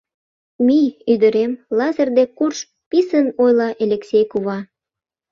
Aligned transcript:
—Мий, 0.65 0.87
ӱдырем, 1.11 1.51
Лазыр 1.77 2.09
дек 2.17 2.29
курж,— 2.37 2.57
писын 2.89 3.27
ойла 3.43 3.69
Элексей 3.83 4.25
кува. 4.31 4.59